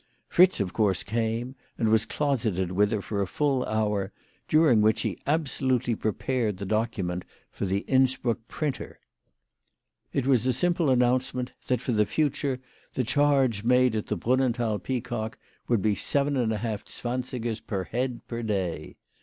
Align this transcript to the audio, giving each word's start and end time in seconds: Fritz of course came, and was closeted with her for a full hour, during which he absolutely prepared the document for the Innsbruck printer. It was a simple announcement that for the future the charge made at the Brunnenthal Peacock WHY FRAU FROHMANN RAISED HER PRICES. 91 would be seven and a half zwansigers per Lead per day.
Fritz 0.27 0.59
of 0.59 0.73
course 0.73 1.03
came, 1.03 1.53
and 1.77 1.89
was 1.89 2.07
closeted 2.07 2.71
with 2.71 2.89
her 2.89 3.03
for 3.03 3.21
a 3.21 3.27
full 3.27 3.63
hour, 3.65 4.11
during 4.47 4.81
which 4.81 5.01
he 5.01 5.19
absolutely 5.27 5.93
prepared 5.93 6.57
the 6.57 6.65
document 6.65 7.23
for 7.51 7.67
the 7.67 7.81
Innsbruck 7.81 8.39
printer. 8.47 8.97
It 10.11 10.25
was 10.25 10.47
a 10.47 10.53
simple 10.53 10.89
announcement 10.89 11.53
that 11.67 11.81
for 11.81 11.91
the 11.91 12.07
future 12.07 12.59
the 12.95 13.03
charge 13.03 13.63
made 13.63 13.95
at 13.95 14.07
the 14.07 14.17
Brunnenthal 14.17 14.79
Peacock 14.79 15.37
WHY 15.67 15.75
FRAU 15.75 15.75
FROHMANN 15.75 15.83
RAISED 15.83 15.83
HER 15.83 15.89
PRICES. 15.89 16.15
91 16.15 16.29
would 16.31 16.31
be 16.33 16.33
seven 16.33 16.37
and 16.37 16.51
a 16.51 16.57
half 16.67 16.85
zwansigers 16.85 17.61
per 17.67 17.87
Lead 17.93 18.27
per 18.27 18.41
day. 18.41 18.97